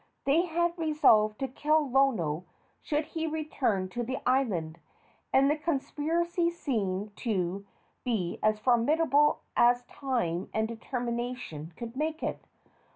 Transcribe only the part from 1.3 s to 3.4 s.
to kill Lono should he